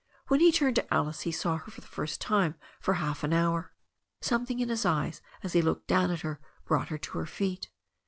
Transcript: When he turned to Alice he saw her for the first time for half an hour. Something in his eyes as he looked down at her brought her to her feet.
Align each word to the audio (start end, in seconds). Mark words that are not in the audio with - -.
When 0.29 0.39
he 0.39 0.51
turned 0.51 0.77
to 0.77 0.91
Alice 0.91 1.21
he 1.21 1.31
saw 1.31 1.57
her 1.57 1.69
for 1.69 1.79
the 1.79 1.85
first 1.85 2.19
time 2.19 2.55
for 2.79 2.95
half 2.95 3.23
an 3.23 3.33
hour. 3.33 3.71
Something 4.19 4.59
in 4.59 4.69
his 4.69 4.83
eyes 4.83 5.21
as 5.43 5.53
he 5.53 5.61
looked 5.61 5.85
down 5.85 6.09
at 6.09 6.21
her 6.21 6.39
brought 6.65 6.89
her 6.89 6.97
to 6.97 7.19
her 7.19 7.27
feet. 7.27 7.69